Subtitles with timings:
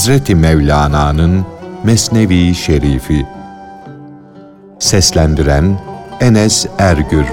[0.00, 1.46] Hazreti Mevlana'nın
[1.84, 3.26] Mesnevi Şerifi
[4.78, 5.80] Seslendiren
[6.20, 7.26] Enes Ergür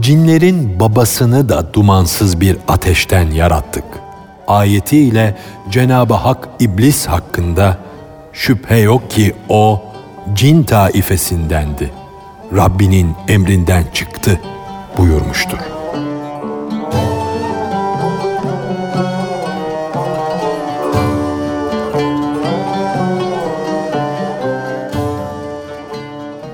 [0.00, 3.84] Cinlerin babasını da dumansız bir ateşten yarattık.
[4.46, 5.36] Ayetiyle
[5.70, 7.78] Cenab-ı Hak iblis hakkında
[8.32, 9.87] şüphe yok ki o
[10.34, 11.90] cin taifesindendi.
[12.56, 14.40] Rabbinin emrinden çıktı
[14.98, 15.58] buyurmuştur.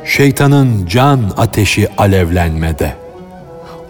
[0.05, 2.97] Şeytanın can ateşi alevlenmede.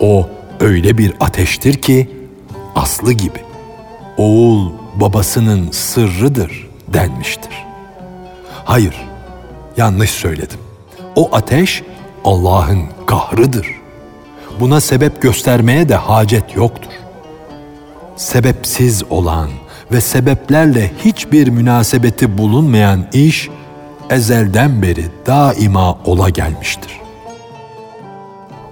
[0.01, 0.29] O
[0.61, 2.11] öyle bir ateştir ki
[2.75, 3.39] aslı gibi.
[4.17, 7.65] Oğul babasının sırrıdır denmiştir.
[8.65, 8.95] Hayır,
[9.77, 10.58] yanlış söyledim.
[11.17, 11.83] O ateş
[12.25, 13.67] Allah'ın kahrıdır.
[14.61, 16.91] Buna sebep göstermeye de hacet yoktur.
[18.17, 19.50] Sebepsiz olan
[19.92, 23.48] ve sebeplerle hiçbir münasebeti bulunmayan iş
[24.11, 27.00] ezelden beri daima ola gelmiştir.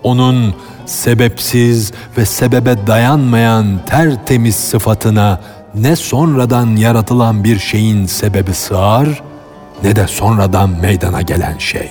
[0.03, 0.55] Onun
[0.87, 5.41] sebepsiz ve sebebe dayanmayan tertemiz sıfatına
[5.75, 9.23] ne sonradan yaratılan bir şeyin sebebi sığar
[9.85, 11.91] ne de sonradan meydana gelen şey.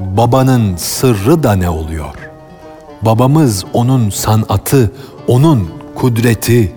[0.00, 2.14] Babanın sırrı da ne oluyor?
[3.02, 4.92] Babamız onun sanatı,
[5.28, 6.72] onun kudreti.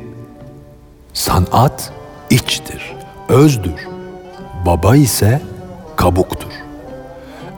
[1.13, 1.91] Sanat
[2.29, 2.95] içtir,
[3.29, 3.87] özdür.
[4.65, 5.41] Baba ise
[5.95, 6.51] kabuktur.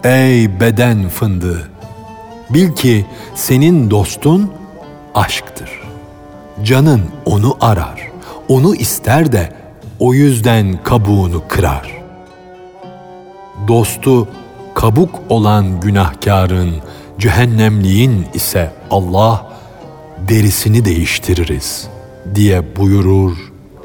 [0.03, 1.69] Ey beden fındığı!
[2.49, 3.05] Bil ki
[3.35, 4.51] senin dostun
[5.15, 5.69] aşktır.
[6.63, 8.11] Canın onu arar,
[8.47, 9.53] onu ister de
[9.99, 11.97] o yüzden kabuğunu kırar.
[13.67, 14.27] Dostu
[14.75, 16.75] kabuk olan günahkarın,
[17.19, 19.51] cehennemliğin ise Allah
[20.19, 21.87] derisini değiştiririz
[22.35, 23.37] diye buyurur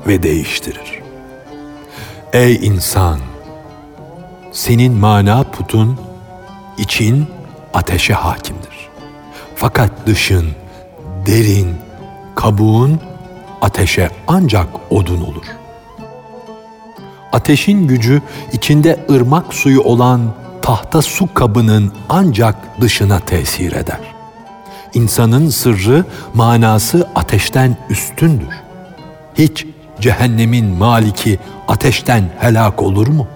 [0.06, 1.03] ve değiştirir.
[2.33, 3.19] Ey insan!
[4.53, 5.99] Senin mana putun,
[6.79, 7.27] için
[7.75, 8.89] ateşe hakimdir.
[9.56, 10.50] Fakat dışın,
[11.27, 11.77] derin,
[12.34, 13.00] kabuğun
[13.61, 15.62] ateşe ancak odun olur.
[17.32, 18.22] Ateşin gücü
[18.53, 24.00] içinde ırmak suyu olan tahta su kabının ancak dışına tesir eder.
[24.94, 26.04] İnsanın sırrı,
[26.34, 28.62] manası ateşten üstündür.
[29.34, 29.66] Hiç
[30.00, 31.38] cehennemin maliki
[31.69, 33.26] ateşten helak olur mu?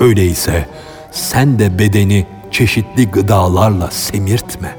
[0.00, 0.68] Öyleyse
[1.12, 4.76] sen de bedeni çeşitli gıdalarla semirtme.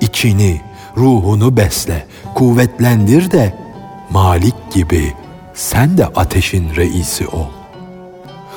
[0.00, 0.60] İçini,
[0.96, 3.54] ruhunu besle, kuvvetlendir de
[4.10, 5.14] Malik gibi
[5.58, 7.46] sen de ateşin reisi ol.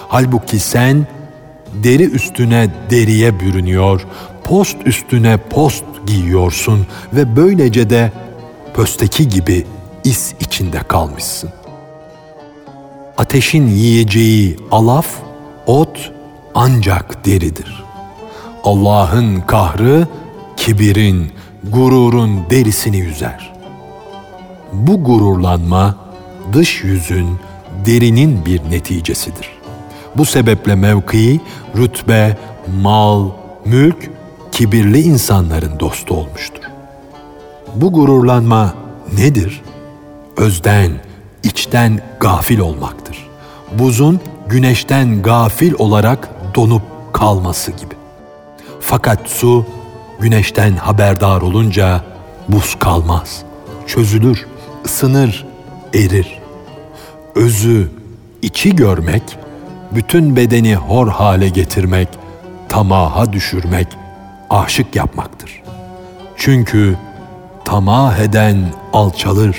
[0.08, 1.08] Halbuki sen
[1.84, 4.02] deri üstüne deriye bürünüyor,
[4.44, 8.12] post üstüne post giyiyorsun ve böylece de
[8.74, 9.66] pösteki gibi
[10.04, 11.50] is içinde kalmışsın.
[13.18, 15.08] Ateşin yiyeceği alaf,
[15.66, 16.12] ot
[16.56, 17.84] ancak deridir.
[18.64, 20.08] Allah'ın kahrı
[20.58, 21.32] kibirin,
[21.64, 23.54] gururun derisini yüzer.
[24.74, 26.01] Bu gururlanma
[26.54, 27.40] dış yüzün,
[27.86, 29.50] derinin bir neticesidir.
[30.16, 31.42] Bu sebeple mevki,
[31.78, 32.38] rütbe,
[32.82, 33.30] mal,
[33.66, 34.10] mülk
[34.52, 36.64] kibirli insanların dostu olmuştur.
[37.76, 38.74] Bu gururlanma
[39.18, 39.62] nedir?
[40.38, 40.92] Özden,
[41.44, 43.28] içten gafil olmaktır.
[43.72, 46.82] Buzun güneşten gafil olarak donup
[47.14, 47.96] kalması gibi.
[48.80, 49.66] Fakat su
[50.20, 52.02] güneşten haberdar olunca
[52.50, 53.44] buz kalmaz,
[53.88, 54.48] çözülür,
[54.86, 55.46] ısınır,
[55.94, 56.41] erir.
[57.36, 57.92] Özü,
[58.42, 59.38] içi görmek,
[59.92, 62.08] bütün bedeni hor hale getirmek,
[62.70, 63.88] tamaha düşürmek,
[64.50, 65.64] aşık yapmaktır.
[66.38, 66.98] Çünkü
[67.66, 68.58] tamah eden
[68.94, 69.58] alçalır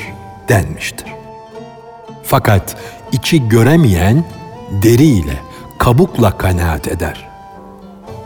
[0.48, 1.06] denmiştir.
[2.22, 2.76] Fakat
[3.12, 4.24] içi göremeyen
[4.82, 5.36] deriyle,
[5.78, 7.28] kabukla kanaat eder.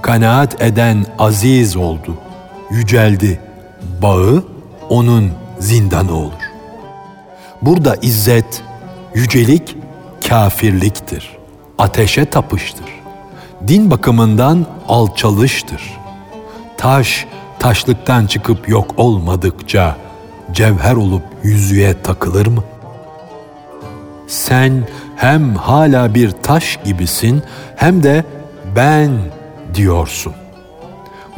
[0.03, 2.15] Kanaat eden aziz oldu,
[2.71, 3.41] yüceldi.
[4.03, 4.45] Bağı
[4.89, 6.33] onun zindanı olur.
[7.63, 8.63] Burada izzet,
[9.17, 9.77] yücelik
[10.29, 11.37] kafirliktir.
[11.79, 12.87] Ateşe tapıştır.
[13.69, 15.83] Din bakımından alçalıştır.
[16.77, 17.27] Taş,
[17.59, 19.97] taşlıktan çıkıp yok olmadıkça
[20.53, 22.65] cevher olup yüzüğe takılır mı?
[24.27, 27.43] Sen hem hala bir taş gibisin
[27.77, 28.25] hem de
[28.77, 29.11] ben
[29.75, 30.33] diyorsun.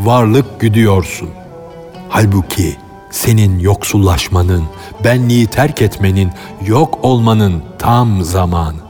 [0.00, 1.30] Varlık güdüyorsun.
[2.08, 2.76] Halbuki
[3.10, 4.64] senin yoksullaşmanın,
[5.04, 6.30] benliği terk etmenin,
[6.66, 8.88] yok olmanın tam zamanı.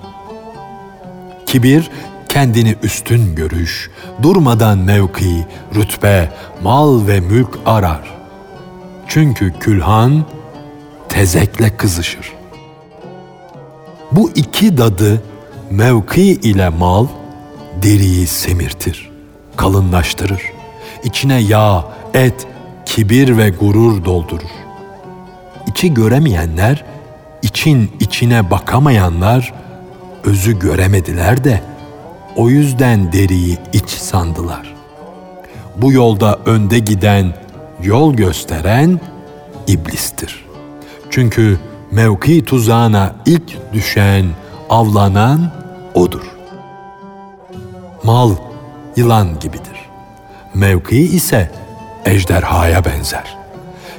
[1.46, 1.90] Kibir
[2.28, 3.90] kendini üstün görüş,
[4.22, 6.32] durmadan mevki, rütbe,
[6.62, 8.18] mal ve mülk arar.
[9.06, 10.24] Çünkü külhan
[11.08, 12.32] tezekle kızışır.
[14.12, 15.22] Bu iki dadı
[15.70, 17.06] mevki ile mal
[17.82, 19.10] deriyi semirtir,
[19.56, 20.42] kalınlaştırır.
[21.04, 21.84] İçine yağ,
[22.14, 22.46] et,
[22.88, 24.50] kibir ve gurur doldurur.
[25.66, 26.84] İçi göremeyenler,
[27.42, 29.54] için içine bakamayanlar
[30.24, 31.62] özü göremediler de
[32.36, 34.74] o yüzden deriyi iç sandılar.
[35.76, 37.34] Bu yolda önde giden,
[37.82, 39.00] yol gösteren
[39.66, 40.44] iblistir.
[41.10, 41.58] Çünkü
[41.90, 44.26] mevki tuzağına ilk düşen,
[44.70, 45.52] avlanan
[45.94, 46.24] odur.
[48.02, 48.34] Mal
[48.96, 49.78] yılan gibidir.
[50.54, 51.50] Mevki ise
[52.08, 53.36] ejderhaya benzer.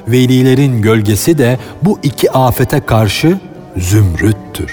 [0.08, 3.38] Velilerin gölgesi de bu iki afete karşı
[3.76, 4.72] zümrüttür.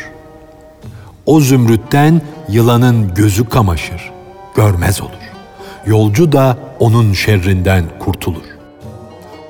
[1.26, 4.12] O zümrütten yılanın gözü kamaşır,
[4.56, 5.12] görmez olur.
[5.86, 8.44] Yolcu da onun şerrinden kurtulur.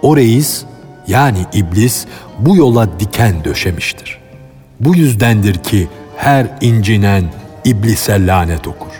[0.01, 0.63] O reis
[1.07, 2.05] yani iblis
[2.39, 4.17] bu yola diken döşemiştir.
[4.79, 5.87] Bu yüzdendir ki
[6.17, 7.23] her incinen
[7.65, 8.91] iblise lanet okur.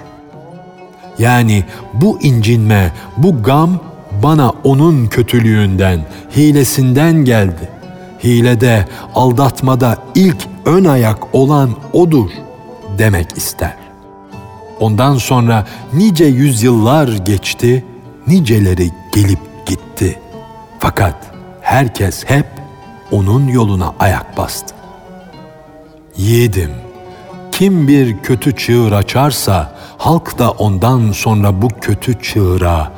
[1.20, 1.64] Yani
[1.94, 3.80] bu incinme, bu gam
[4.24, 6.06] bana onun kötülüğünden,
[6.36, 7.70] hilesinden geldi.
[8.24, 8.86] Hilede,
[9.16, 12.30] aldatmada ilk ön ayak olan odur
[12.98, 13.76] demek ister.
[14.80, 17.86] Ondan sonra nice yüzyıllar geçti,
[18.28, 20.20] niceleri gelip gitti.
[20.80, 21.16] Fakat
[21.62, 22.48] herkes hep
[23.12, 24.76] onun yoluna ayak bastı.
[26.18, 26.72] Yiğidim,
[27.52, 32.92] kim bir kötü çığır açarsa, halk da ondan sonra bu kötü çığıra,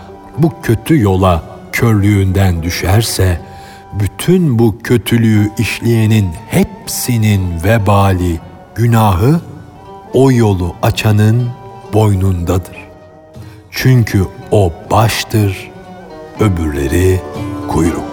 [0.43, 3.41] bu kötü yola körlüğünden düşerse,
[3.93, 8.39] bütün bu kötülüğü işleyenin hepsinin vebali,
[8.75, 9.41] günahı
[10.13, 11.49] o yolu açanın
[11.93, 12.77] boynundadır.
[13.71, 15.71] Çünkü o baştır,
[16.39, 17.21] öbürleri
[17.67, 18.08] kuyruk.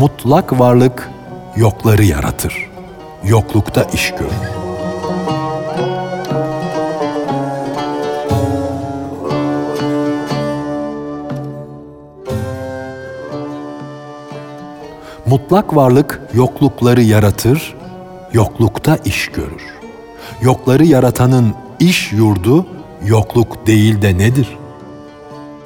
[0.00, 1.10] Mutlak varlık
[1.56, 2.70] yokları yaratır.
[3.24, 4.30] Yoklukta iş görür.
[15.26, 17.74] Mutlak varlık yoklukları yaratır,
[18.32, 19.62] yoklukta iş görür.
[20.42, 22.66] Yokları yaratanın iş yurdu
[23.04, 24.58] yokluk değil de nedir?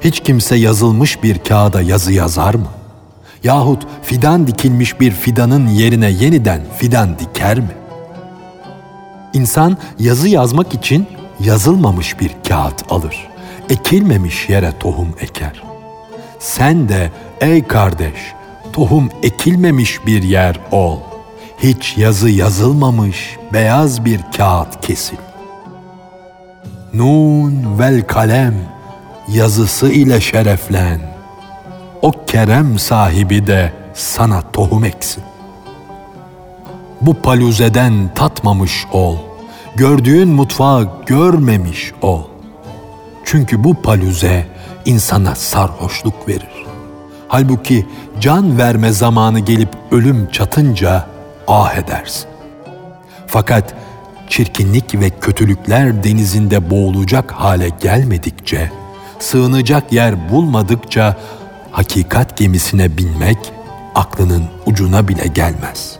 [0.01, 2.78] Hiç kimse yazılmış bir kağıda yazı yazar mı?
[3.43, 7.71] Yahut fidan dikilmiş bir fidanın yerine yeniden fidan diker mi?
[9.33, 11.07] İnsan yazı yazmak için
[11.39, 13.27] yazılmamış bir kağıt alır.
[13.69, 15.63] Ekilmemiş yere tohum eker.
[16.39, 18.33] Sen de ey kardeş
[18.73, 20.99] tohum ekilmemiş bir yer ol.
[21.63, 25.17] Hiç yazı yazılmamış beyaz bir kağıt kesil.
[26.93, 28.55] Nun vel kalem
[29.27, 31.18] yazısı ile şereflen.
[32.01, 35.23] O kerem sahibi de sana tohum eksin.
[37.01, 39.17] Bu paluzeden tatmamış ol.
[39.75, 42.23] Gördüğün mutfağı görmemiş ol.
[43.25, 44.47] Çünkü bu paluze
[44.85, 46.65] insana sarhoşluk verir.
[47.27, 47.87] Halbuki
[48.19, 51.05] can verme zamanı gelip ölüm çatınca
[51.47, 52.29] ah edersin.
[53.27, 53.73] Fakat
[54.29, 58.71] çirkinlik ve kötülükler denizinde boğulacak hale gelmedikçe,
[59.19, 61.17] sığınacak yer bulmadıkça
[61.71, 63.37] hakikat gemisine binmek
[63.95, 65.99] aklının ucuna bile gelmez.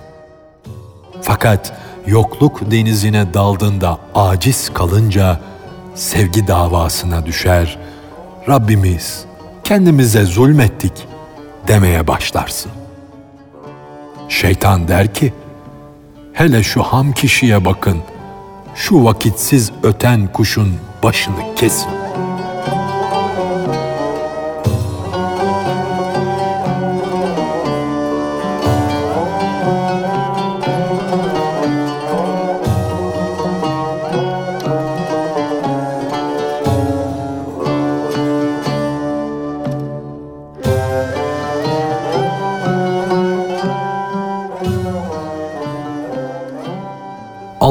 [1.22, 1.74] Fakat
[2.08, 5.40] yokluk denizine daldığında aciz kalınca
[5.96, 7.78] sevgi davasına düşer.
[8.50, 9.26] Rabbimiz
[9.64, 10.94] kendimize zulmettik
[11.68, 12.72] demeye başlarsın.
[14.30, 15.34] Şeytan der ki,
[16.34, 17.98] hele şu ham kişiye bakın,
[18.76, 21.90] şu vakitsiz öten kuşun başını kesin.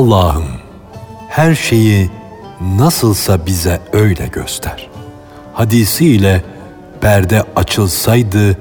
[0.09, 0.45] Allah'ım
[1.29, 2.11] her şeyi
[2.61, 4.89] nasılsa bize öyle göster.
[5.53, 6.45] Hadisiyle
[7.01, 8.59] perde açılsaydı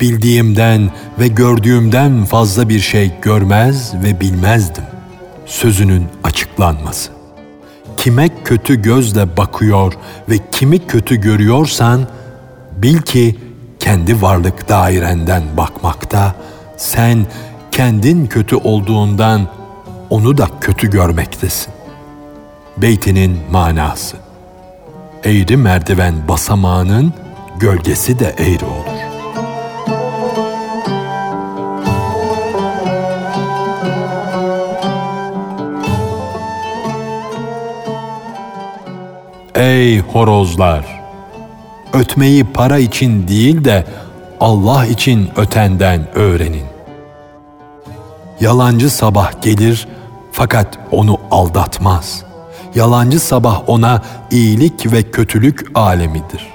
[0.00, 4.84] bildiğimden ve gördüğümden fazla bir şey görmez ve bilmezdim.
[5.46, 7.10] Sözünün açıklanması.
[7.96, 9.92] Kime kötü gözle bakıyor
[10.28, 12.06] ve kimi kötü görüyorsan
[12.76, 13.38] bil ki
[13.78, 16.34] kendi varlık dairenden bakmakta
[16.76, 17.26] sen
[17.72, 19.59] kendin kötü olduğundan
[20.10, 21.72] onu da kötü görmektesin.
[22.76, 24.16] Beytinin manası.
[25.24, 27.14] Eğri merdiven basamağının
[27.58, 29.00] gölgesi de eğri olur.
[39.54, 41.00] Ey horozlar!
[41.92, 43.84] Ötmeyi para için değil de
[44.40, 46.64] Allah için ötenden öğrenin.
[48.40, 49.88] Yalancı sabah gelir
[50.40, 52.22] fakat onu aldatmaz.
[52.74, 56.48] Yalancı sabah ona iyilik ve kötülük alemidir.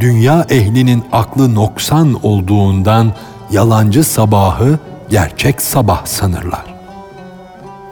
[0.00, 3.12] Dünya ehlinin aklı noksan olduğundan
[3.50, 4.78] yalancı sabahı
[5.10, 6.74] gerçek sabah sanırlar.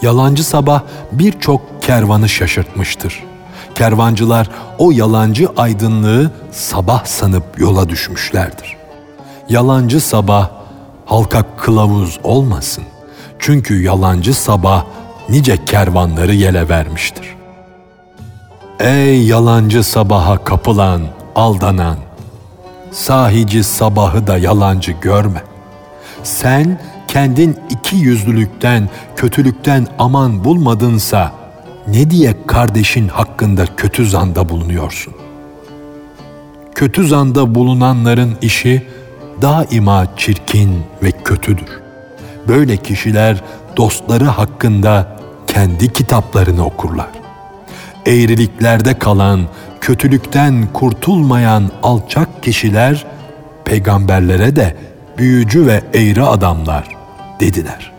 [0.03, 3.25] Yalancı sabah birçok kervanı şaşırtmıştır.
[3.75, 8.77] Kervancılar o yalancı aydınlığı sabah sanıp yola düşmüşlerdir.
[9.49, 10.51] Yalancı sabah
[11.07, 12.85] halka kılavuz olmasın.
[13.43, 14.85] Çünkü yalancı sabah
[15.29, 17.37] nice kervanları yele vermiştir.
[18.81, 21.03] Ey yalancı sabaha kapılan,
[21.35, 21.97] aldanan,
[22.91, 25.43] sahici sabahı da yalancı görme.
[26.23, 31.33] Sen kendin iki yüzlülükten, kötülükten aman bulmadınsa
[31.89, 35.15] ne diye kardeşin hakkında kötü zanda bulunuyorsun?
[36.75, 38.87] Kötü zanda bulunanların işi
[39.43, 41.83] daima çirkin ve kötüdür.
[42.49, 43.43] Böyle kişiler
[43.77, 47.09] dostları hakkında kendi kitaplarını okurlar.
[48.07, 49.41] Eğriliklerde kalan,
[49.81, 53.07] kötülükten kurtulmayan alçak kişiler
[53.65, 54.77] peygamberlere de
[55.19, 56.89] büyücü ve eğri adamlar
[57.41, 57.93] dediler.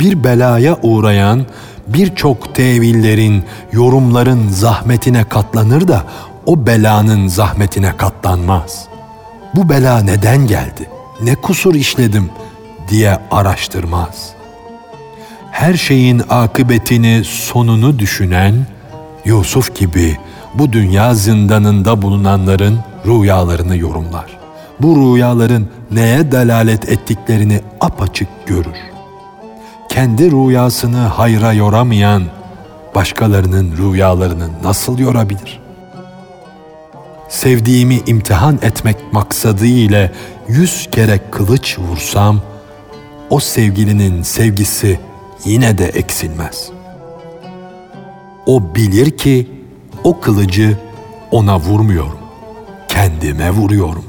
[0.00, 1.46] Bir belaya uğrayan
[1.86, 6.02] birçok tevillerin, yorumların zahmetine katlanır da
[6.46, 8.88] o belanın zahmetine katlanmaz.
[9.54, 10.95] Bu bela neden geldi?
[11.22, 12.30] Ne kusur işledim
[12.88, 14.32] diye araştırmaz.
[15.50, 18.66] Her şeyin akıbetini, sonunu düşünen
[19.24, 20.16] Yusuf gibi
[20.54, 24.38] bu dünya zindanında bulunanların rüyalarını yorumlar.
[24.80, 28.76] Bu rüyaların neye delalet ettiklerini apaçık görür.
[29.88, 32.22] Kendi rüyasını hayra yoramayan
[32.94, 35.60] başkalarının rüyalarını nasıl yorabilir?
[37.28, 40.12] Sevdiğimi imtihan etmek maksadı ile
[40.48, 42.40] yüz kere kılıç vursam,
[43.30, 45.00] o sevgilinin sevgisi
[45.44, 46.70] yine de eksilmez.
[48.46, 49.50] O bilir ki
[50.04, 50.78] o kılıcı
[51.30, 52.18] ona vurmuyorum,
[52.88, 54.04] kendime vuruyorum.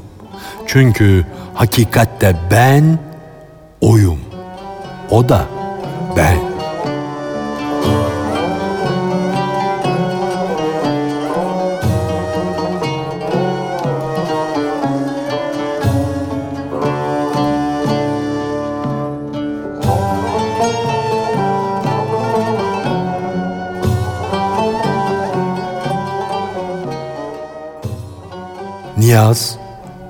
[0.68, 3.00] Çünkü hakikatte ben
[3.82, 4.20] oyum,
[5.12, 5.46] o da
[6.18, 6.47] ben.''
[29.28, 29.58] Niyaz,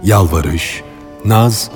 [0.03, 0.83] yalvarış,
[1.25, 1.71] naz,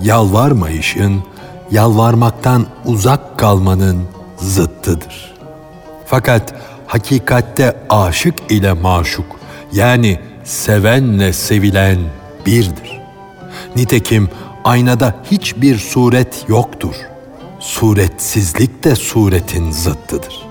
[0.00, 1.24] yalvarmayışın,
[1.70, 4.04] yalvarmaktan uzak kalmanın
[4.36, 5.34] zıttıdır.
[6.06, 6.54] Fakat
[6.86, 9.26] hakikatte aşık ile maşuk
[9.72, 11.98] yani sevenle sevilen
[12.46, 13.00] birdir.
[13.76, 14.28] Nitekim
[14.64, 16.94] aynada hiçbir suret yoktur.
[17.60, 20.46] Suretsizlik de suretin zıttıdır.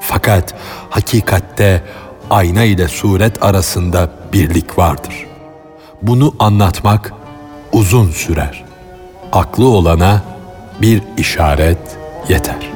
[0.00, 0.54] Fakat
[0.90, 1.84] hakikatte
[2.30, 5.35] ayna ile suret arasında birlik vardır.
[6.02, 7.12] Bunu anlatmak
[7.72, 8.64] uzun sürer.
[9.32, 10.22] Aklı olana
[10.80, 11.78] bir işaret
[12.28, 12.70] yeter.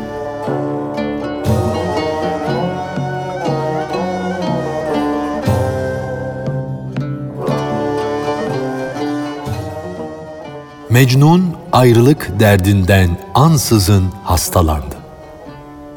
[10.91, 14.97] Mecnun ayrılık derdinden ansızın hastalandı.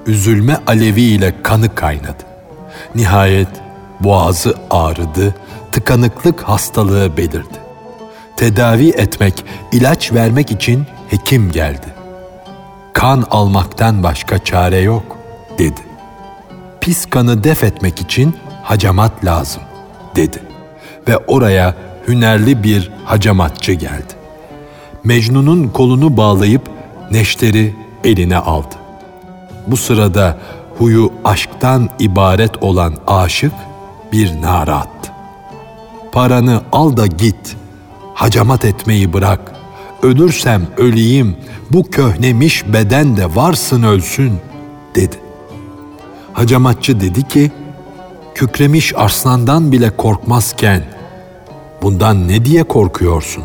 [0.07, 2.23] Üzülme aleviyle kanı kaynadı.
[2.95, 3.47] Nihayet
[3.99, 5.35] boğazı ağrıdı,
[5.73, 7.57] tıkanıklık hastalığı belirdi.
[8.37, 11.87] Tedavi etmek, ilaç vermek için hekim geldi.
[12.93, 15.17] Kan almaktan başka çare yok,
[15.57, 15.81] dedi.
[16.81, 19.61] Pis kanı def etmek için hacamat lazım,
[20.15, 20.39] dedi.
[21.07, 21.75] Ve oraya
[22.07, 24.13] hünerli bir hacamatçı geldi.
[25.03, 26.69] Mecnun'un kolunu bağlayıp
[27.11, 28.75] neşteri eline aldı.
[29.67, 30.37] Bu sırada
[30.77, 33.53] huyu aşktan ibaret olan aşık
[34.11, 35.12] bir nara attı.
[36.13, 37.57] Paranı al da git.
[38.13, 39.55] Hacamat etmeyi bırak.
[40.01, 41.35] Ölürsem öleyim,
[41.71, 44.33] bu köhnemiş beden de varsın ölsün,
[44.95, 45.15] dedi.
[46.33, 47.51] Hacamatçı dedi ki,
[48.35, 50.83] kükremiş arslandan bile korkmazken,
[51.81, 53.43] bundan ne diye korkuyorsun?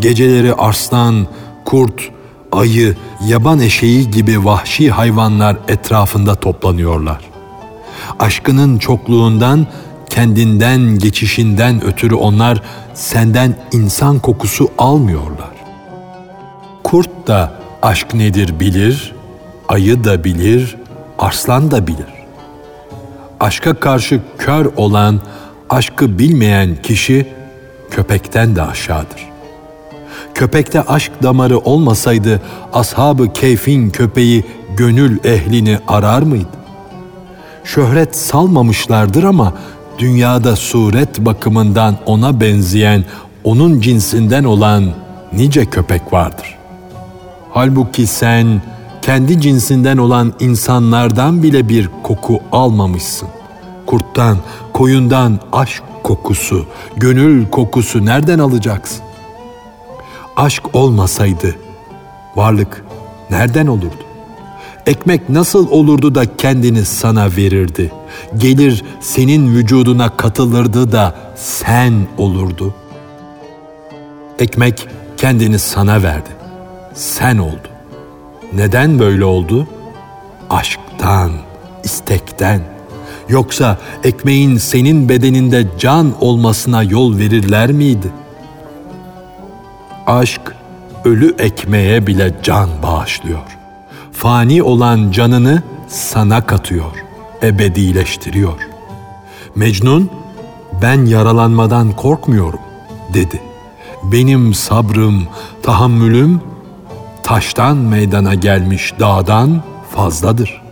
[0.00, 1.26] Geceleri arslan,
[1.64, 2.10] kurt,
[2.52, 2.96] ayı,
[3.26, 7.20] yaban eşeği gibi vahşi hayvanlar etrafında toplanıyorlar.
[8.18, 9.66] Aşkının çokluğundan,
[10.14, 12.62] kendinden geçişinden ötürü onlar
[12.94, 15.54] senden insan kokusu almıyorlar.
[16.84, 17.52] Kurt da
[17.82, 19.14] aşk nedir bilir,
[19.68, 20.76] ayı da bilir,
[21.18, 22.14] arslan da bilir.
[23.40, 25.20] Aşka karşı kör olan,
[25.70, 27.26] aşkı bilmeyen kişi
[27.90, 29.28] köpekten de aşağıdır.
[30.34, 32.42] Köpekte aşk damarı olmasaydı
[32.72, 34.44] ashabı keyfin köpeği
[34.76, 36.64] gönül ehlini arar mıydı?
[37.64, 39.54] Şöhret salmamışlardır ama
[39.98, 43.04] dünyada suret bakımından ona benzeyen,
[43.44, 44.84] onun cinsinden olan
[45.32, 46.58] nice köpek vardır.
[47.50, 48.62] Halbuki sen
[49.02, 53.28] kendi cinsinden olan insanlardan bile bir koku almamışsın.
[53.86, 54.38] Kurttan,
[54.72, 59.02] koyundan aşk kokusu, gönül kokusu nereden alacaksın?
[60.36, 61.56] Aşk olmasaydı
[62.36, 62.84] varlık
[63.30, 64.03] nereden olurdu?
[64.86, 67.92] Ekmek nasıl olurdu da kendini sana verirdi?
[68.36, 72.74] Gelir senin vücuduna katılırdı da sen olurdu.
[74.38, 74.86] Ekmek
[75.16, 76.30] kendini sana verdi.
[76.94, 77.68] Sen oldu.
[78.52, 79.68] Neden böyle oldu?
[80.50, 81.30] Aşktan,
[81.84, 82.60] istekten.
[83.28, 88.12] Yoksa ekmeğin senin bedeninde can olmasına yol verirler miydi?
[90.06, 90.40] Aşk
[91.04, 93.63] ölü ekmeğe bile can bağışlıyor.
[94.24, 97.04] Fani olan canını sana katıyor,
[97.42, 98.68] ebedileştiriyor.
[99.54, 100.10] Mecnun,
[100.82, 102.60] ben yaralanmadan korkmuyorum
[103.14, 103.42] dedi.
[104.02, 105.26] Benim sabrım,
[105.62, 106.40] tahammülüm
[107.22, 110.62] taştan meydana gelmiş dağdan fazladır.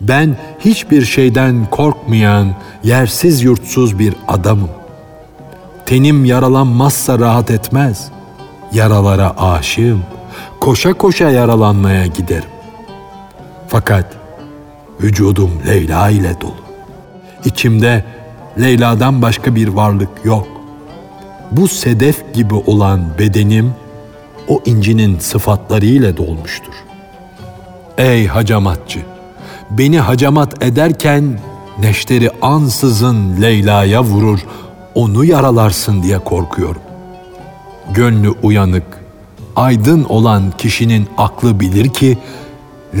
[0.00, 2.54] Ben hiçbir şeyden korkmayan,
[2.84, 4.70] yersiz yurtsuz bir adamım.
[5.86, 8.10] Tenim yaralanmazsa rahat etmez.
[8.72, 10.02] Yaralara aşığım.
[10.60, 12.51] Koşa koşa yaralanmaya giderim.
[13.72, 14.06] Fakat
[15.00, 16.62] vücudum Leyla ile dolu.
[17.44, 18.04] İçimde
[18.60, 20.46] Leyla'dan başka bir varlık yok.
[21.50, 23.74] Bu sedef gibi olan bedenim
[24.48, 26.72] o incinin sıfatlarıyla dolmuştur.
[27.98, 29.00] Ey hacamatçı!
[29.70, 31.38] Beni hacamat ederken
[31.78, 34.40] neşteri ansızın Leyla'ya vurur,
[34.94, 36.82] onu yaralarsın diye korkuyorum.
[37.94, 39.00] Gönlü uyanık,
[39.56, 42.18] aydın olan kişinin aklı bilir ki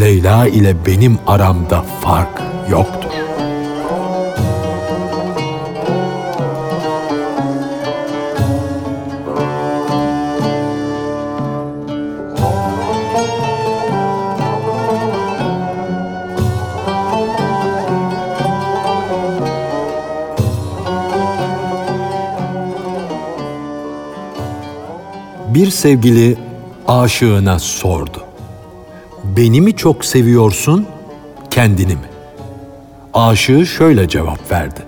[0.00, 3.10] Leyla ile benim aramda fark yoktur.
[25.54, 26.36] Bir sevgili
[26.88, 28.21] aşığına sordu.
[29.36, 30.86] Beni mi çok seviyorsun,
[31.50, 32.08] kendini mi?
[33.14, 34.80] Aşığı şöyle cevap verdi.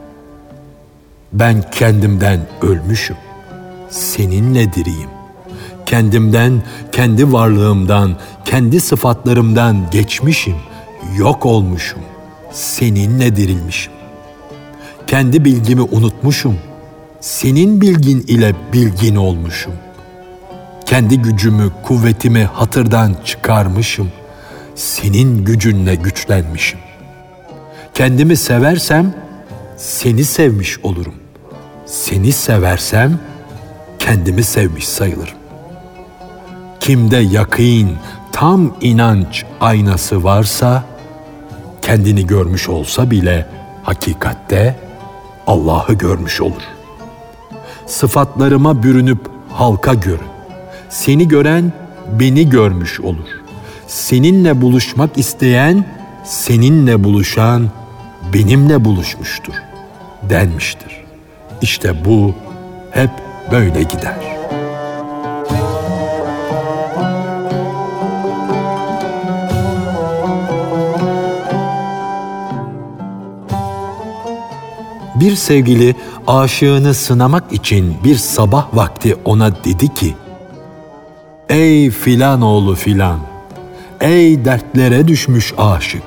[1.32, 3.16] Ben kendimden ölmüşüm.
[3.90, 5.10] Seninle diriyim.
[5.86, 10.56] Kendimden, kendi varlığımdan, kendi sıfatlarımdan geçmişim,
[11.16, 12.02] yok olmuşum.
[12.52, 13.92] Seninle dirilmişim.
[15.06, 16.58] Kendi bilgimi unutmuşum.
[17.20, 19.72] Senin bilgin ile bilgin olmuşum.
[20.86, 24.10] Kendi gücümü, kuvvetimi hatırdan çıkarmışım.
[24.74, 26.78] Senin gücünle güçlenmişim.
[27.94, 29.14] Kendimi seversem
[29.76, 31.14] seni sevmiş olurum.
[31.86, 33.18] Seni seversem
[33.98, 35.38] kendimi sevmiş sayılırım.
[36.80, 37.96] Kimde yakîn,
[38.32, 40.84] tam inanç aynası varsa
[41.82, 43.46] kendini görmüş olsa bile
[43.82, 44.76] hakikatte
[45.46, 46.62] Allah'ı görmüş olur.
[47.86, 49.20] Sıfatlarıma bürünüp
[49.52, 50.28] halka görün.
[50.88, 51.72] Seni gören
[52.20, 53.43] beni görmüş olur.
[53.86, 55.84] Seninle buluşmak isteyen
[56.24, 57.70] seninle buluşan
[58.32, 59.54] benimle buluşmuştur
[60.30, 61.04] denmiştir.
[61.62, 62.34] İşte bu
[62.90, 63.10] hep
[63.52, 64.34] böyle gider.
[75.14, 75.94] Bir sevgili
[76.26, 80.14] aşığını sınamak için bir sabah vakti ona dedi ki,
[81.48, 83.18] Ey filan oğlu filan,
[84.00, 86.02] ey dertlere düşmüş aşık,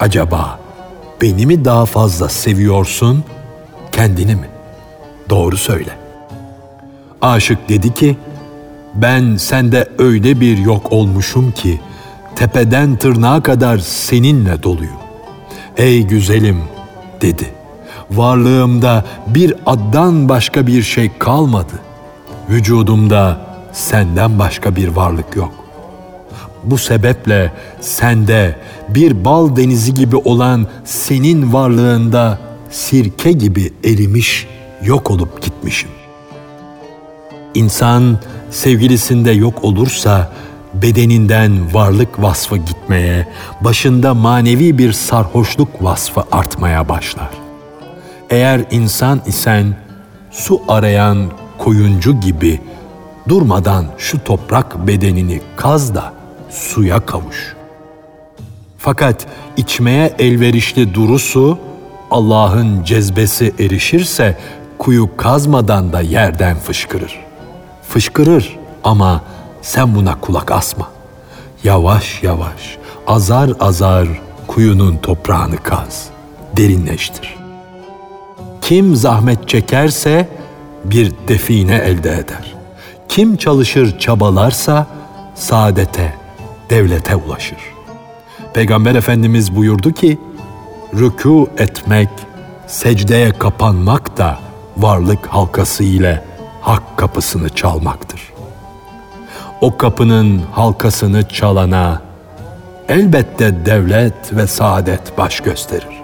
[0.00, 0.58] acaba
[1.22, 3.24] beni mi daha fazla seviyorsun,
[3.92, 4.48] kendini mi?
[5.30, 5.90] Doğru söyle.
[7.22, 8.16] Aşık dedi ki,
[8.94, 11.80] ben sende öyle bir yok olmuşum ki,
[12.36, 14.96] tepeden tırnağa kadar seninle doluyum.
[15.76, 16.62] Ey güzelim
[17.20, 17.54] dedi.
[18.10, 21.72] Varlığımda bir addan başka bir şey kalmadı.
[22.50, 23.40] Vücudumda
[23.72, 25.63] senden başka bir varlık yok.
[26.66, 28.56] Bu sebeple sende
[28.88, 32.38] bir bal denizi gibi olan senin varlığında
[32.70, 34.46] sirke gibi erimiş,
[34.82, 35.90] yok olup gitmişim.
[37.54, 38.18] İnsan
[38.50, 40.32] sevgilisinde yok olursa
[40.74, 43.28] bedeninden varlık vasfı gitmeye,
[43.60, 47.30] başında manevi bir sarhoşluk vasfı artmaya başlar.
[48.30, 49.76] Eğer insan isen
[50.30, 52.60] su arayan koyuncu gibi
[53.28, 56.13] durmadan şu toprak bedenini kaz da
[56.54, 57.56] suya kavuş.
[58.78, 61.58] Fakat içmeye elverişli duru su
[62.10, 64.38] Allah'ın cezbesi erişirse
[64.78, 67.18] kuyu kazmadan da yerden fışkırır.
[67.88, 69.22] Fışkırır ama
[69.62, 70.90] sen buna kulak asma.
[71.64, 74.08] Yavaş yavaş, azar azar
[74.46, 76.08] kuyunun toprağını kaz,
[76.56, 77.36] derinleştir.
[78.60, 80.28] Kim zahmet çekerse
[80.84, 82.54] bir define elde eder.
[83.08, 84.86] Kim çalışır çabalarsa
[85.34, 86.14] saadete,
[86.70, 87.58] devlete ulaşır.
[88.54, 90.18] Peygamber Efendimiz buyurdu ki,
[90.94, 92.08] rükû etmek,
[92.66, 94.38] secdeye kapanmak da
[94.76, 96.24] varlık halkası ile
[96.60, 98.34] hak kapısını çalmaktır
[99.64, 102.02] o kapının halkasını çalana
[102.88, 106.03] elbette devlet ve saadet baş gösterir.